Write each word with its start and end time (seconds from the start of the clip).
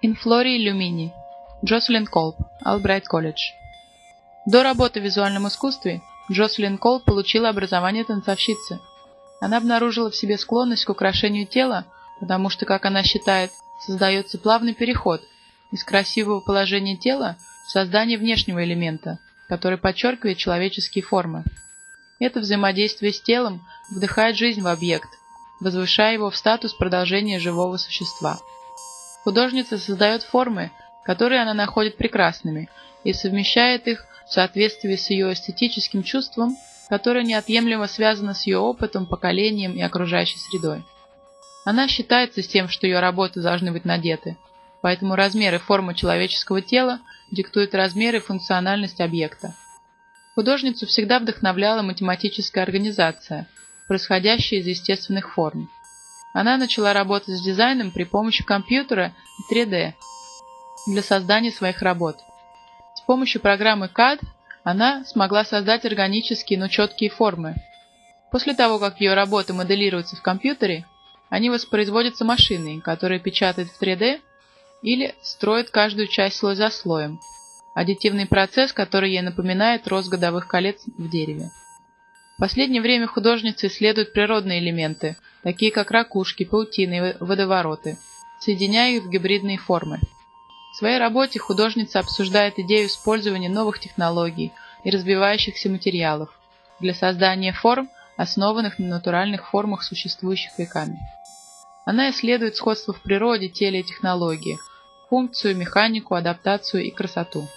In 0.00 0.14
Flori 0.14 0.54
Illumini. 0.58 1.10
Джослин 1.64 2.06
Колб. 2.06 2.36
Албрайт 2.60 3.08
колледж. 3.08 3.40
До 4.46 4.62
работы 4.62 5.00
в 5.00 5.02
визуальном 5.02 5.48
искусстве 5.48 6.02
Джослин 6.30 6.78
Колб 6.78 7.02
получила 7.02 7.48
образование 7.48 8.04
танцовщицы. 8.04 8.78
Она 9.40 9.56
обнаружила 9.56 10.08
в 10.12 10.14
себе 10.14 10.38
склонность 10.38 10.84
к 10.84 10.90
украшению 10.90 11.48
тела, 11.48 11.84
потому 12.20 12.48
что, 12.48 12.64
как 12.64 12.86
она 12.86 13.02
считает, 13.02 13.50
создается 13.84 14.38
плавный 14.38 14.72
переход 14.72 15.20
из 15.72 15.82
красивого 15.82 16.38
положения 16.38 16.96
тела 16.96 17.36
в 17.66 17.72
создание 17.72 18.18
внешнего 18.18 18.62
элемента, 18.64 19.18
который 19.48 19.78
подчеркивает 19.78 20.38
человеческие 20.38 21.02
формы. 21.02 21.42
Это 22.20 22.38
взаимодействие 22.38 23.12
с 23.12 23.20
телом 23.20 23.66
вдыхает 23.90 24.36
жизнь 24.36 24.60
в 24.60 24.68
объект, 24.68 25.08
возвышая 25.58 26.12
его 26.12 26.30
в 26.30 26.36
статус 26.36 26.72
продолжения 26.72 27.40
живого 27.40 27.78
существа. 27.78 28.38
Художница 29.28 29.76
создает 29.76 30.22
формы, 30.22 30.70
которые 31.04 31.42
она 31.42 31.52
находит 31.52 31.98
прекрасными, 31.98 32.70
и 33.04 33.12
совмещает 33.12 33.86
их 33.86 34.06
в 34.26 34.32
соответствии 34.32 34.96
с 34.96 35.10
ее 35.10 35.34
эстетическим 35.34 36.02
чувством, 36.02 36.56
которое 36.88 37.22
неотъемлемо 37.24 37.88
связано 37.88 38.32
с 38.32 38.46
ее 38.46 38.56
опытом, 38.56 39.04
поколением 39.04 39.72
и 39.72 39.82
окружающей 39.82 40.38
средой. 40.38 40.82
Она 41.66 41.88
считается 41.88 42.42
с 42.42 42.48
тем, 42.48 42.70
что 42.70 42.86
ее 42.86 43.00
работы 43.00 43.42
должны 43.42 43.70
быть 43.70 43.84
надеты, 43.84 44.38
поэтому 44.80 45.14
размер 45.14 45.56
и 45.56 45.58
форма 45.58 45.94
человеческого 45.94 46.62
тела 46.62 47.00
диктуют 47.30 47.74
размер 47.74 48.16
и 48.16 48.20
функциональность 48.20 49.02
объекта. 49.02 49.54
Художницу 50.36 50.86
всегда 50.86 51.18
вдохновляла 51.18 51.82
математическая 51.82 52.64
организация, 52.64 53.46
происходящая 53.88 54.60
из 54.60 54.66
естественных 54.68 55.34
форм. 55.34 55.68
Она 56.38 56.56
начала 56.56 56.92
работать 56.92 57.36
с 57.36 57.42
дизайном 57.42 57.90
при 57.90 58.04
помощи 58.04 58.44
компьютера 58.44 59.12
и 59.40 59.52
3D 59.52 59.94
для 60.86 61.02
создания 61.02 61.50
своих 61.50 61.82
работ. 61.82 62.16
С 62.94 63.00
помощью 63.00 63.40
программы 63.40 63.90
CAD 63.92 64.20
она 64.62 65.04
смогла 65.04 65.44
создать 65.44 65.84
органические, 65.84 66.60
но 66.60 66.68
четкие 66.68 67.10
формы. 67.10 67.56
После 68.30 68.54
того, 68.54 68.78
как 68.78 69.00
ее 69.00 69.14
работы 69.14 69.52
моделируются 69.52 70.14
в 70.14 70.22
компьютере, 70.22 70.86
они 71.28 71.50
воспроизводятся 71.50 72.24
машиной, 72.24 72.80
которая 72.80 73.18
печатает 73.18 73.68
в 73.70 73.82
3D 73.82 74.20
или 74.82 75.16
строит 75.20 75.70
каждую 75.70 76.06
часть 76.06 76.36
слой 76.36 76.54
за 76.54 76.70
слоем. 76.70 77.18
Аддитивный 77.74 78.26
процесс, 78.26 78.72
который 78.72 79.10
ей 79.10 79.22
напоминает 79.22 79.88
рост 79.88 80.08
годовых 80.08 80.46
колец 80.46 80.84
в 80.98 81.10
дереве. 81.10 81.50
В 82.38 82.40
последнее 82.40 82.80
время 82.80 83.08
художница 83.08 83.66
исследует 83.66 84.12
природные 84.12 84.60
элементы, 84.60 85.16
такие 85.42 85.72
как 85.72 85.90
ракушки, 85.90 86.44
паутины 86.44 87.10
и 87.10 87.14
водовороты, 87.18 87.98
соединяя 88.38 88.92
их 88.92 89.02
в 89.02 89.10
гибридные 89.10 89.58
формы. 89.58 89.98
В 90.72 90.76
своей 90.76 90.98
работе 90.98 91.40
художница 91.40 91.98
обсуждает 91.98 92.56
идею 92.60 92.86
использования 92.86 93.48
новых 93.48 93.80
технологий 93.80 94.52
и 94.84 94.90
развивающихся 94.90 95.68
материалов 95.68 96.30
для 96.78 96.94
создания 96.94 97.52
форм, 97.52 97.90
основанных 98.16 98.78
на 98.78 98.86
натуральных 98.86 99.50
формах, 99.50 99.82
существующих 99.82 100.56
веками. 100.58 101.00
Она 101.86 102.10
исследует 102.10 102.54
сходство 102.54 102.94
в 102.94 103.02
природе, 103.02 103.48
теле 103.48 103.80
и 103.80 103.84
технологии, 103.84 104.60
функцию, 105.10 105.56
механику, 105.56 106.14
адаптацию 106.14 106.84
и 106.84 106.92
красоту. 106.92 107.48